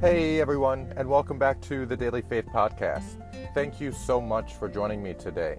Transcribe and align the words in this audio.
Hey 0.00 0.40
everyone, 0.40 0.92
and 0.96 1.08
welcome 1.08 1.40
back 1.40 1.60
to 1.62 1.84
the 1.84 1.96
Daily 1.96 2.22
Faith 2.22 2.46
Podcast. 2.46 3.20
Thank 3.52 3.80
you 3.80 3.90
so 3.90 4.20
much 4.20 4.54
for 4.54 4.68
joining 4.68 5.02
me 5.02 5.12
today. 5.12 5.58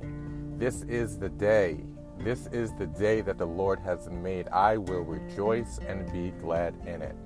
This 0.55 0.84
is 0.84 1.18
the 1.18 1.28
day, 1.28 1.84
this 2.20 2.48
is 2.48 2.71
the 2.75 2.88
day 2.88 3.20
that 3.20 3.38
the 3.38 3.46
Lord 3.46 3.82
has 3.82 4.10
made. 4.10 4.48
I 4.48 4.78
will 4.78 5.02
rejoice 5.02 5.80
and 5.86 6.10
be 6.14 6.30
glad 6.41 6.73
in 6.88 7.02
it. 7.02 7.18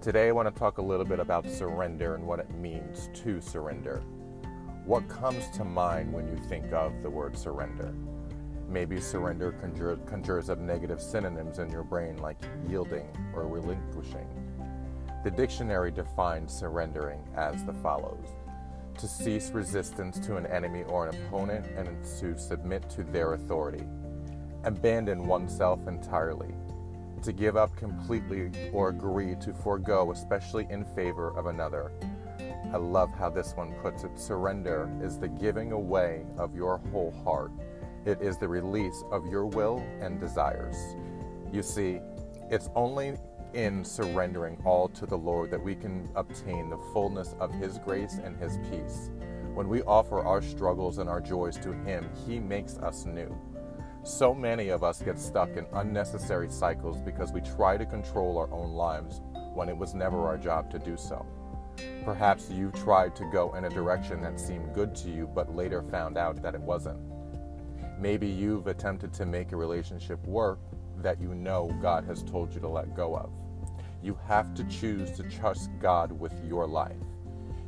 Today 0.00 0.28
I 0.28 0.30
want 0.30 0.46
to 0.46 0.56
talk 0.56 0.78
a 0.78 0.82
little 0.82 1.04
bit 1.04 1.18
about 1.18 1.48
surrender 1.50 2.14
and 2.14 2.24
what 2.24 2.38
it 2.38 2.50
means 2.54 3.10
to 3.24 3.40
surrender. 3.40 4.04
What 4.84 5.08
comes 5.08 5.50
to 5.56 5.64
mind 5.64 6.12
when 6.12 6.28
you 6.28 6.36
think 6.48 6.72
of 6.72 7.02
the 7.02 7.10
word 7.10 7.36
surrender? 7.36 7.92
Maybe 8.68 9.00
surrender 9.00 9.50
conjures, 9.50 9.98
conjures 10.06 10.48
up 10.48 10.60
negative 10.60 11.00
synonyms 11.00 11.58
in 11.58 11.72
your 11.72 11.82
brain 11.82 12.18
like 12.18 12.38
yielding 12.68 13.08
or 13.34 13.48
relinquishing. 13.48 14.45
The 15.24 15.30
dictionary 15.30 15.90
defines 15.90 16.52
surrendering 16.52 17.20
as 17.36 17.64
the 17.64 17.72
follows 17.74 18.28
to 18.98 19.06
cease 19.06 19.50
resistance 19.50 20.18
to 20.20 20.36
an 20.36 20.46
enemy 20.46 20.82
or 20.84 21.08
an 21.08 21.16
opponent 21.26 21.66
and 21.76 21.88
to 22.18 22.38
submit 22.38 22.88
to 22.90 23.04
their 23.04 23.34
authority, 23.34 23.84
abandon 24.64 25.26
oneself 25.26 25.86
entirely, 25.86 26.54
to 27.22 27.32
give 27.32 27.56
up 27.56 27.76
completely 27.76 28.50
or 28.72 28.88
agree 28.88 29.34
to 29.36 29.52
forego, 29.52 30.12
especially 30.12 30.66
in 30.70 30.84
favor 30.84 31.36
of 31.36 31.46
another. 31.46 31.92
I 32.72 32.78
love 32.78 33.10
how 33.14 33.30
this 33.30 33.52
one 33.54 33.74
puts 33.82 34.04
it. 34.04 34.18
Surrender 34.18 34.90
is 35.02 35.18
the 35.18 35.28
giving 35.28 35.72
away 35.72 36.24
of 36.38 36.54
your 36.54 36.78
whole 36.90 37.12
heart. 37.24 37.52
It 38.04 38.20
is 38.20 38.38
the 38.38 38.48
release 38.48 39.02
of 39.10 39.26
your 39.26 39.46
will 39.46 39.84
and 40.00 40.20
desires. 40.20 40.76
You 41.52 41.62
see, 41.62 42.00
it's 42.50 42.70
only 42.74 43.16
in 43.56 43.82
surrendering 43.82 44.58
all 44.66 44.86
to 44.90 45.06
the 45.06 45.16
Lord 45.16 45.50
that 45.50 45.62
we 45.62 45.74
can 45.74 46.08
obtain 46.14 46.68
the 46.68 46.78
fullness 46.92 47.34
of 47.40 47.50
His 47.54 47.78
grace 47.78 48.20
and 48.22 48.36
His 48.36 48.58
peace. 48.70 49.10
When 49.54 49.68
we 49.68 49.80
offer 49.82 50.20
our 50.20 50.42
struggles 50.42 50.98
and 50.98 51.08
our 51.08 51.22
joys 51.22 51.56
to 51.58 51.72
Him, 51.72 52.06
He 52.26 52.38
makes 52.38 52.76
us 52.76 53.06
new. 53.06 53.34
So 54.04 54.34
many 54.34 54.68
of 54.68 54.84
us 54.84 55.00
get 55.00 55.18
stuck 55.18 55.56
in 55.56 55.66
unnecessary 55.72 56.50
cycles 56.50 57.00
because 57.00 57.32
we 57.32 57.40
try 57.40 57.78
to 57.78 57.86
control 57.86 58.36
our 58.36 58.52
own 58.52 58.72
lives 58.72 59.22
when 59.54 59.70
it 59.70 59.76
was 59.76 59.94
never 59.94 60.26
our 60.26 60.36
job 60.36 60.70
to 60.72 60.78
do 60.78 60.98
so. 60.98 61.24
Perhaps 62.04 62.50
you've 62.50 62.74
tried 62.74 63.16
to 63.16 63.24
go 63.32 63.54
in 63.54 63.64
a 63.64 63.70
direction 63.70 64.20
that 64.20 64.38
seemed 64.38 64.74
good 64.74 64.94
to 64.96 65.10
you, 65.10 65.26
but 65.26 65.56
later 65.56 65.82
found 65.82 66.18
out 66.18 66.42
that 66.42 66.54
it 66.54 66.60
wasn't. 66.60 67.00
Maybe 67.98 68.28
you've 68.28 68.66
attempted 68.66 69.14
to 69.14 69.24
make 69.24 69.52
a 69.52 69.56
relationship 69.56 70.22
work 70.26 70.58
that 70.98 71.20
you 71.20 71.34
know 71.34 71.74
God 71.80 72.04
has 72.04 72.22
told 72.22 72.54
you 72.54 72.60
to 72.60 72.68
let 72.68 72.94
go 72.94 73.16
of. 73.16 73.30
You 74.06 74.16
have 74.28 74.54
to 74.54 74.62
choose 74.62 75.10
to 75.16 75.24
trust 75.24 75.68
God 75.80 76.12
with 76.12 76.32
your 76.44 76.64
life. 76.64 76.94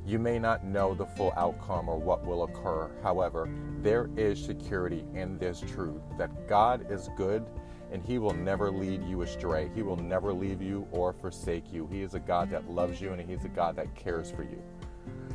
You 0.07 0.21
may 0.21 0.39
not 0.39 0.65
know 0.65 0.95
the 0.95 1.05
full 1.05 1.33
outcome 1.37 1.89
or 1.89 1.99
what 1.99 2.25
will 2.25 2.45
occur. 2.45 2.93
However, 3.03 3.51
there 3.83 4.09
is 4.17 4.45
security 4.45 5.05
in 5.15 5.37
this 5.39 5.59
truth 5.59 6.01
that 6.17 6.47
God 6.49 6.87
is 6.93 7.11
good 7.17 7.45
and 7.91 8.05
He 8.05 8.19
will 8.19 8.35
never 8.35 8.71
lead 8.71 9.03
you 9.03 9.23
astray. 9.23 9.69
He 9.75 9.83
will 9.83 9.97
never 9.97 10.33
leave 10.33 10.63
you 10.63 10.87
or 10.93 11.13
forsake 11.13 11.73
you. 11.73 11.89
He 11.91 12.03
is 12.03 12.15
a 12.15 12.21
God 12.21 12.51
that 12.51 12.71
loves 12.71 13.01
you 13.01 13.13
and 13.13 13.21
He's 13.29 13.45
a 13.45 13.49
God 13.49 13.75
that 13.75 13.97
cares 13.97 14.31
for 14.31 14.45
you. 14.45 14.63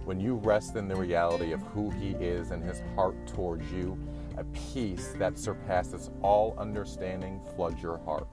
When 0.05 0.21
you 0.21 0.35
rest 0.35 0.77
in 0.77 0.87
the 0.87 0.95
reality 0.95 1.51
of 1.51 1.61
who 1.63 1.89
He 1.89 2.11
is 2.11 2.51
and 2.51 2.63
His 2.63 2.81
heart 2.95 3.27
towards 3.27 3.69
you, 3.73 3.99
a 4.37 4.45
peace 4.45 5.13
that 5.17 5.37
surpasses 5.37 6.11
all 6.21 6.55
understanding 6.57 7.41
floods 7.57 7.81
your 7.81 7.97
heart. 8.05 8.29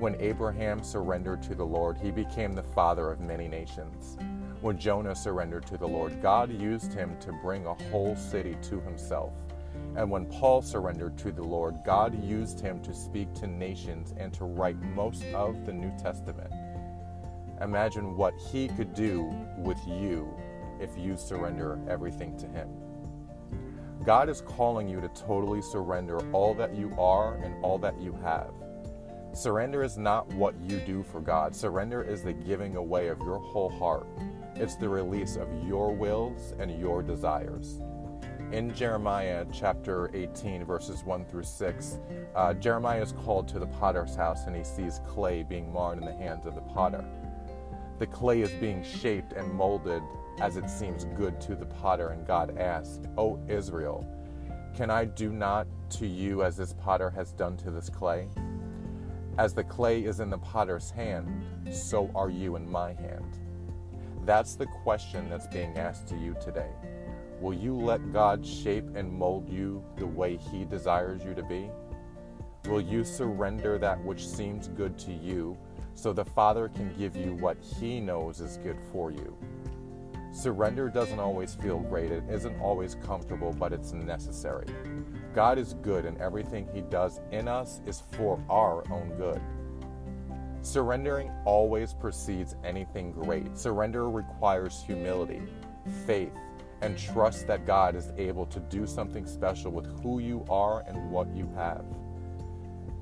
When 0.00 0.18
Abraham 0.18 0.82
surrendered 0.82 1.42
to 1.42 1.54
the 1.54 1.66
Lord, 1.66 1.98
he 1.98 2.10
became 2.10 2.54
the 2.54 2.62
father 2.62 3.10
of 3.10 3.20
many 3.20 3.48
nations. 3.48 4.16
When 4.62 4.78
Jonah 4.78 5.14
surrendered 5.14 5.66
to 5.66 5.76
the 5.76 5.86
Lord, 5.86 6.22
God 6.22 6.50
used 6.50 6.94
him 6.94 7.18
to 7.20 7.38
bring 7.42 7.66
a 7.66 7.74
whole 7.90 8.16
city 8.16 8.56
to 8.62 8.80
himself. 8.80 9.34
And 9.96 10.10
when 10.10 10.24
Paul 10.24 10.62
surrendered 10.62 11.18
to 11.18 11.32
the 11.32 11.42
Lord, 11.42 11.80
God 11.84 12.24
used 12.24 12.60
him 12.60 12.80
to 12.80 12.94
speak 12.94 13.34
to 13.34 13.46
nations 13.46 14.14
and 14.16 14.32
to 14.32 14.46
write 14.46 14.80
most 14.80 15.22
of 15.34 15.66
the 15.66 15.72
New 15.74 15.92
Testament. 15.98 16.50
Imagine 17.60 18.16
what 18.16 18.32
he 18.50 18.68
could 18.68 18.94
do 18.94 19.30
with 19.58 19.86
you 19.86 20.34
if 20.80 20.96
you 20.96 21.18
surrender 21.18 21.78
everything 21.90 22.38
to 22.38 22.46
him. 22.46 22.70
God 24.06 24.30
is 24.30 24.40
calling 24.40 24.88
you 24.88 24.98
to 25.02 25.08
totally 25.08 25.60
surrender 25.60 26.20
all 26.32 26.54
that 26.54 26.74
you 26.74 26.90
are 26.98 27.34
and 27.34 27.62
all 27.62 27.76
that 27.80 28.00
you 28.00 28.18
have. 28.22 28.54
Surrender 29.32 29.84
is 29.84 29.96
not 29.96 30.26
what 30.34 30.54
you 30.60 30.78
do 30.80 31.04
for 31.04 31.20
God. 31.20 31.54
Surrender 31.54 32.02
is 32.02 32.22
the 32.22 32.32
giving 32.32 32.74
away 32.76 33.08
of 33.08 33.18
your 33.20 33.38
whole 33.38 33.70
heart. 33.70 34.06
It's 34.56 34.74
the 34.74 34.88
release 34.88 35.36
of 35.36 35.48
your 35.64 35.94
wills 35.94 36.52
and 36.58 36.78
your 36.80 37.00
desires. 37.02 37.80
In 38.50 38.74
Jeremiah 38.74 39.46
chapter 39.52 40.10
18, 40.14 40.64
verses 40.64 41.04
1 41.04 41.24
through 41.26 41.44
6, 41.44 41.98
uh, 42.34 42.54
Jeremiah 42.54 43.02
is 43.02 43.12
called 43.12 43.46
to 43.48 43.60
the 43.60 43.66
potter's 43.66 44.16
house 44.16 44.46
and 44.46 44.56
he 44.56 44.64
sees 44.64 45.00
clay 45.06 45.44
being 45.44 45.72
marred 45.72 45.98
in 45.98 46.04
the 46.04 46.12
hands 46.12 46.44
of 46.44 46.56
the 46.56 46.60
potter. 46.62 47.04
The 48.00 48.08
clay 48.08 48.40
is 48.40 48.50
being 48.52 48.82
shaped 48.82 49.32
and 49.34 49.52
molded 49.52 50.02
as 50.40 50.56
it 50.56 50.68
seems 50.68 51.04
good 51.16 51.40
to 51.42 51.54
the 51.54 51.66
potter, 51.66 52.08
and 52.08 52.26
God 52.26 52.58
asks, 52.58 52.98
O 53.16 53.38
Israel, 53.46 54.04
can 54.74 54.90
I 54.90 55.04
do 55.04 55.30
not 55.30 55.68
to 55.90 56.06
you 56.06 56.42
as 56.42 56.56
this 56.56 56.72
potter 56.72 57.10
has 57.10 57.32
done 57.32 57.56
to 57.58 57.70
this 57.70 57.88
clay? 57.88 58.28
As 59.38 59.54
the 59.54 59.64
clay 59.64 60.04
is 60.04 60.20
in 60.20 60.30
the 60.30 60.38
potter's 60.38 60.90
hand, 60.90 61.44
so 61.72 62.10
are 62.14 62.30
you 62.30 62.56
in 62.56 62.70
my 62.70 62.92
hand. 62.92 63.38
That's 64.26 64.54
the 64.54 64.66
question 64.66 65.30
that's 65.30 65.46
being 65.46 65.76
asked 65.78 66.06
to 66.08 66.16
you 66.16 66.36
today. 66.40 66.70
Will 67.40 67.54
you 67.54 67.74
let 67.74 68.12
God 68.12 68.44
shape 68.44 68.84
and 68.94 69.10
mold 69.10 69.48
you 69.48 69.82
the 69.96 70.06
way 70.06 70.36
He 70.36 70.64
desires 70.64 71.24
you 71.24 71.34
to 71.34 71.42
be? 71.42 71.70
Will 72.68 72.82
you 72.82 73.02
surrender 73.02 73.78
that 73.78 74.04
which 74.04 74.28
seems 74.28 74.68
good 74.68 74.98
to 74.98 75.12
you 75.12 75.56
so 75.94 76.12
the 76.12 76.24
Father 76.24 76.68
can 76.68 76.92
give 76.98 77.16
you 77.16 77.34
what 77.36 77.56
He 77.58 77.98
knows 77.98 78.40
is 78.40 78.58
good 78.58 78.78
for 78.92 79.10
you? 79.10 79.36
Surrender 80.32 80.88
doesn't 80.88 81.18
always 81.18 81.54
feel 81.54 81.78
great, 81.78 82.12
it 82.12 82.22
isn't 82.30 82.58
always 82.60 82.94
comfortable, 83.06 83.52
but 83.52 83.72
it's 83.72 83.92
necessary. 83.92 84.66
God 85.34 85.58
is 85.58 85.74
good, 85.82 86.04
and 86.04 86.16
everything 86.18 86.68
He 86.72 86.82
does 86.82 87.20
in 87.32 87.48
us 87.48 87.80
is 87.86 88.02
for 88.12 88.42
our 88.48 88.84
own 88.92 89.12
good. 89.16 89.40
Surrendering 90.62 91.32
always 91.44 91.94
precedes 91.94 92.54
anything 92.64 93.12
great. 93.12 93.56
Surrender 93.56 94.08
requires 94.08 94.82
humility, 94.86 95.42
faith, 96.06 96.32
and 96.82 96.96
trust 96.96 97.46
that 97.46 97.66
God 97.66 97.96
is 97.96 98.12
able 98.16 98.46
to 98.46 98.60
do 98.60 98.86
something 98.86 99.26
special 99.26 99.72
with 99.72 99.86
who 100.00 100.18
you 100.18 100.44
are 100.48 100.84
and 100.86 101.10
what 101.10 101.34
you 101.34 101.50
have. 101.56 101.84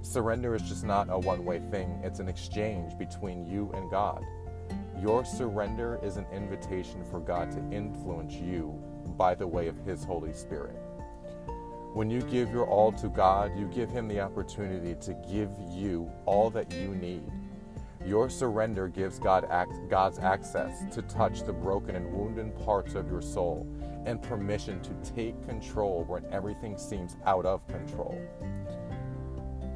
Surrender 0.02 0.54
is 0.54 0.62
just 0.62 0.84
not 0.84 1.08
a 1.10 1.18
one 1.18 1.44
way 1.44 1.58
thing, 1.58 2.00
it's 2.02 2.20
an 2.20 2.28
exchange 2.28 2.96
between 2.96 3.44
you 3.44 3.70
and 3.74 3.90
God. 3.90 4.24
Your 5.00 5.24
surrender 5.24 6.00
is 6.02 6.16
an 6.16 6.26
invitation 6.32 7.04
for 7.04 7.20
God 7.20 7.52
to 7.52 7.76
influence 7.76 8.34
you 8.34 8.82
by 9.16 9.34
the 9.34 9.46
way 9.46 9.68
of 9.68 9.78
His 9.84 10.02
Holy 10.02 10.32
Spirit. 10.32 10.76
When 11.94 12.10
you 12.10 12.20
give 12.22 12.50
your 12.50 12.66
all 12.66 12.90
to 12.92 13.08
God, 13.08 13.56
you 13.56 13.66
give 13.66 13.90
Him 13.90 14.08
the 14.08 14.20
opportunity 14.20 14.96
to 15.00 15.14
give 15.30 15.50
you 15.70 16.10
all 16.26 16.50
that 16.50 16.72
you 16.72 16.96
need. 16.96 17.30
Your 18.04 18.28
surrender 18.28 18.88
gives 18.88 19.18
God 19.18 19.46
God's 19.88 20.18
access 20.18 20.84
to 20.94 21.02
touch 21.02 21.42
the 21.42 21.52
broken 21.52 21.94
and 21.94 22.12
wounded 22.12 22.56
parts 22.64 22.94
of 22.94 23.08
your 23.08 23.22
soul 23.22 23.66
and 24.04 24.20
permission 24.20 24.80
to 24.80 25.12
take 25.14 25.46
control 25.46 26.04
when 26.08 26.24
everything 26.32 26.76
seems 26.76 27.16
out 27.24 27.46
of 27.46 27.66
control. 27.68 28.20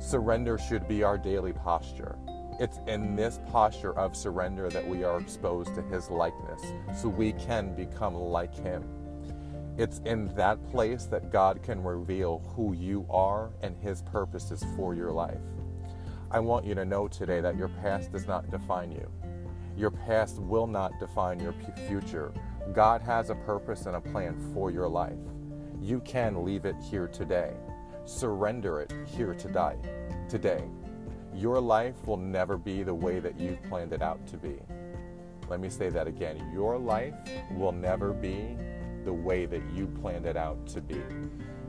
Surrender 0.00 0.58
should 0.58 0.88
be 0.88 1.04
our 1.04 1.16
daily 1.16 1.52
posture. 1.52 2.18
It's 2.60 2.78
in 2.86 3.16
this 3.16 3.40
posture 3.50 3.99
of 3.99 4.16
surrender 4.16 4.69
that 4.69 4.87
we 4.87 5.04
are 5.04 5.19
exposed 5.19 5.75
to 5.75 5.82
His 5.82 6.10
likeness 6.10 6.62
so 7.00 7.08
we 7.08 7.32
can 7.32 7.75
become 7.75 8.14
like 8.14 8.54
Him. 8.54 8.84
It's 9.78 10.00
in 10.04 10.34
that 10.34 10.62
place 10.70 11.06
that 11.06 11.32
God 11.32 11.62
can 11.62 11.82
reveal 11.82 12.40
who 12.54 12.75
you 12.75 13.06
are 13.08 13.50
and 13.62 13.75
His 13.76 14.02
purposes 14.02 14.64
for 14.76 14.94
your 14.94 15.10
life. 15.10 15.40
I 16.31 16.40
want 16.40 16.66
you 16.66 16.75
to 16.75 16.84
know 16.84 17.08
today 17.08 17.40
that 17.40 17.56
your 17.56 17.69
past 17.69 18.12
does 18.12 18.26
not 18.26 18.50
define 18.50 18.93
you. 18.93 19.10
Your 19.76 19.90
past 19.90 20.38
will 20.38 20.66
not 20.66 20.99
define 21.00 21.40
your 21.40 21.54
future. 21.88 22.32
God 22.75 23.00
has 23.02 23.31
a 23.31 23.34
purpose 23.34 23.87
and 23.87 23.96
a 23.96 24.00
plan 24.00 24.38
for 24.52 24.70
your 24.70 24.88
life. 24.88 25.19
You 25.81 26.00
can 26.00 26.44
leave 26.44 26.64
it 26.64 26.76
here 26.90 27.08
today. 27.08 27.52
Surrender 28.04 28.81
it 28.81 28.93
here 29.06 29.34
today. 29.34 29.76
Today. 30.28 30.62
Your 31.34 31.61
life 31.61 32.06
will 32.06 32.19
never 32.19 32.56
be 32.56 32.82
the 32.82 32.94
way 32.94 33.19
that 33.19 33.40
you 33.40 33.58
planned 33.69 33.93
it 33.93 34.02
out 34.02 34.26
to 34.29 34.37
be. 34.37 34.58
Let 35.49 35.61
me 35.61 35.70
say 35.70 35.88
that 35.88 36.06
again. 36.06 36.50
Your 36.52 36.79
life 36.79 37.14
will 37.52 37.73
never 37.73 38.12
be 38.12 38.56
the 39.05 39.12
way 39.12 39.46
that 39.46 39.62
you 39.75 39.87
planned 39.87 40.26
it 40.26 40.37
out 40.37 40.67
to 40.69 40.81
be. 40.81 41.02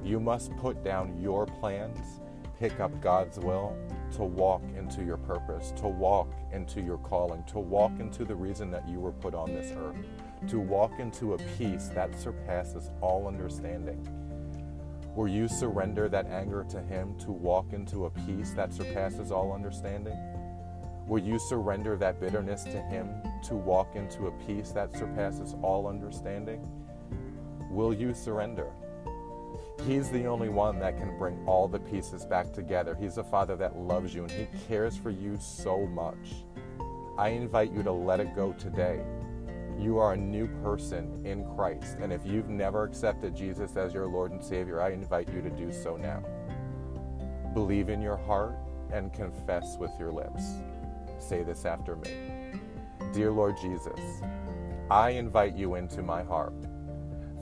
You 0.03 0.19
must 0.19 0.55
put 0.57 0.83
down 0.83 1.19
your 1.21 1.45
plans, 1.45 2.19
pick 2.59 2.79
up 2.79 3.01
God's 3.01 3.39
will, 3.39 3.75
to 4.13 4.23
walk 4.23 4.61
into 4.77 5.03
your 5.03 5.17
purpose, 5.17 5.71
to 5.77 5.87
walk 5.87 6.31
into 6.51 6.81
your 6.81 6.97
calling, 6.97 7.43
to 7.45 7.59
walk 7.59 7.91
into 7.99 8.25
the 8.25 8.35
reason 8.35 8.69
that 8.71 8.87
you 8.87 8.99
were 8.99 9.11
put 9.11 9.33
on 9.33 9.47
this 9.47 9.73
earth, 9.75 9.95
to 10.49 10.59
walk 10.59 10.99
into 10.99 11.33
a 11.33 11.37
peace 11.57 11.89
that 11.95 12.19
surpasses 12.19 12.91
all 13.01 13.27
understanding. 13.27 14.05
Will 15.15 15.27
you 15.27 15.47
surrender 15.47 16.09
that 16.09 16.25
anger 16.27 16.65
to 16.69 16.81
Him 16.81 17.15
to 17.19 17.31
walk 17.31 17.71
into 17.71 18.05
a 18.05 18.09
peace 18.09 18.51
that 18.51 18.73
surpasses 18.73 19.31
all 19.31 19.53
understanding? 19.53 20.17
Will 21.07 21.19
you 21.19 21.37
surrender 21.37 21.95
that 21.97 22.19
bitterness 22.19 22.63
to 22.63 22.81
Him 22.81 23.09
to 23.43 23.53
walk 23.53 23.95
into 23.95 24.25
a 24.25 24.31
peace 24.47 24.71
that 24.71 24.95
surpasses 24.97 25.55
all 25.61 25.87
understanding? 25.87 26.67
Will 27.69 27.93
you 27.93 28.15
surrender? 28.15 28.71
He's 29.85 30.09
the 30.09 30.25
only 30.25 30.49
one 30.49 30.79
that 30.79 30.97
can 30.97 31.15
bring 31.19 31.45
all 31.45 31.67
the 31.67 31.79
pieces 31.79 32.25
back 32.25 32.51
together. 32.51 32.95
He's 32.95 33.17
a 33.17 33.23
father 33.23 33.55
that 33.57 33.77
loves 33.77 34.15
you 34.15 34.23
and 34.23 34.31
he 34.31 34.47
cares 34.67 34.97
for 34.97 35.11
you 35.11 35.37
so 35.39 35.85
much. 35.85 36.45
I 37.19 37.29
invite 37.29 37.71
you 37.71 37.83
to 37.83 37.91
let 37.91 38.19
it 38.19 38.35
go 38.35 38.53
today. 38.53 39.01
You 39.79 39.97
are 39.97 40.13
a 40.13 40.17
new 40.17 40.47
person 40.61 41.25
in 41.25 41.45
Christ. 41.55 41.97
And 42.01 42.13
if 42.13 42.25
you've 42.25 42.49
never 42.49 42.83
accepted 42.83 43.35
Jesus 43.35 43.75
as 43.75 43.93
your 43.93 44.07
Lord 44.07 44.31
and 44.31 44.43
Savior, 44.43 44.81
I 44.81 44.91
invite 44.91 45.29
you 45.33 45.41
to 45.41 45.49
do 45.49 45.71
so 45.71 45.97
now. 45.97 46.23
Believe 47.53 47.89
in 47.89 48.01
your 48.01 48.17
heart 48.17 48.55
and 48.91 49.13
confess 49.13 49.77
with 49.79 49.91
your 49.99 50.11
lips. 50.11 50.43
Say 51.19 51.43
this 51.43 51.65
after 51.65 51.95
me 51.95 52.11
Dear 53.13 53.31
Lord 53.31 53.57
Jesus, 53.61 54.21
I 54.89 55.11
invite 55.11 55.55
you 55.55 55.75
into 55.75 56.01
my 56.01 56.23
heart. 56.23 56.53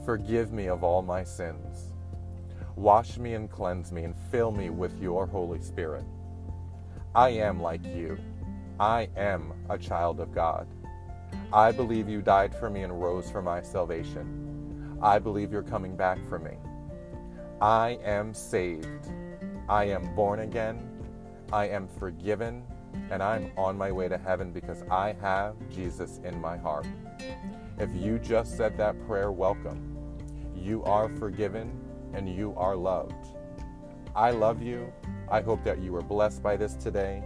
Forgive 0.04 0.52
me 0.52 0.68
of 0.68 0.82
all 0.82 1.02
my 1.02 1.22
sins. 1.22 1.92
Wash 2.76 3.18
me 3.18 3.34
and 3.34 3.50
cleanse 3.50 3.92
me 3.92 4.04
and 4.04 4.14
fill 4.30 4.50
me 4.50 4.70
with 4.70 5.00
your 5.00 5.26
Holy 5.26 5.60
Spirit. 5.60 6.04
I 7.14 7.28
am 7.30 7.60
like 7.60 7.84
you. 7.84 8.18
I 8.80 9.08
am 9.16 9.52
a 9.68 9.78
child 9.78 10.18
of 10.18 10.34
God. 10.34 10.66
I 11.52 11.72
believe 11.72 12.08
you 12.08 12.22
died 12.22 12.54
for 12.54 12.70
me 12.70 12.82
and 12.82 13.02
rose 13.02 13.30
for 13.30 13.42
my 13.42 13.62
salvation. 13.62 14.98
I 15.02 15.18
believe 15.18 15.52
you're 15.52 15.62
coming 15.62 15.96
back 15.96 16.18
for 16.28 16.38
me. 16.38 16.52
I 17.60 17.98
am 18.04 18.32
saved. 18.34 19.08
I 19.68 19.84
am 19.84 20.14
born 20.14 20.40
again. 20.40 20.88
I 21.52 21.68
am 21.68 21.88
forgiven. 21.98 22.64
And 23.10 23.22
I'm 23.22 23.50
on 23.56 23.76
my 23.76 23.92
way 23.92 24.08
to 24.08 24.18
heaven 24.18 24.52
because 24.52 24.82
I 24.90 25.14
have 25.20 25.54
Jesus 25.70 26.20
in 26.24 26.40
my 26.40 26.56
heart. 26.56 26.86
If 27.78 27.90
you 27.94 28.18
just 28.18 28.56
said 28.56 28.76
that 28.78 29.06
prayer, 29.06 29.32
welcome. 29.32 29.96
You 30.54 30.82
are 30.84 31.08
forgiven 31.08 31.78
and 32.14 32.28
you 32.28 32.54
are 32.56 32.76
loved. 32.76 33.26
I 34.14 34.30
love 34.30 34.62
you. 34.62 34.92
I 35.30 35.40
hope 35.40 35.64
that 35.64 35.80
you 35.80 35.92
were 35.92 36.02
blessed 36.02 36.42
by 36.42 36.56
this 36.56 36.74
today. 36.74 37.22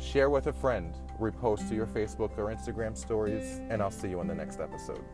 Share 0.00 0.30
with 0.30 0.46
a 0.46 0.52
friend, 0.52 0.94
repost 1.20 1.68
to 1.68 1.74
your 1.74 1.86
Facebook 1.86 2.36
or 2.38 2.46
Instagram 2.46 2.96
stories, 2.96 3.60
and 3.68 3.82
I'll 3.82 3.90
see 3.90 4.08
you 4.08 4.20
in 4.20 4.26
the 4.26 4.34
next 4.34 4.58
episode. 4.58 5.04